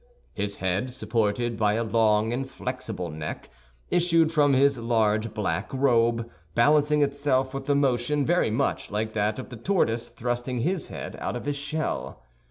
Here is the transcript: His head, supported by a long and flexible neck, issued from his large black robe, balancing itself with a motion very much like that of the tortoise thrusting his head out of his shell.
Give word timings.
His 0.33 0.55
head, 0.55 0.89
supported 0.91 1.57
by 1.57 1.73
a 1.75 1.83
long 1.83 2.33
and 2.33 2.49
flexible 2.49 3.11
neck, 3.11 3.51
issued 3.91 4.31
from 4.31 4.53
his 4.53 4.79
large 4.79 5.31
black 5.31 5.69
robe, 5.71 6.27
balancing 6.55 7.03
itself 7.03 7.53
with 7.53 7.69
a 7.69 7.75
motion 7.75 8.25
very 8.25 8.49
much 8.49 8.89
like 8.89 9.13
that 9.13 9.37
of 9.37 9.49
the 9.49 9.57
tortoise 9.57 10.09
thrusting 10.09 10.61
his 10.61 10.87
head 10.87 11.17
out 11.19 11.35
of 11.35 11.45
his 11.45 11.55
shell. 11.55 12.23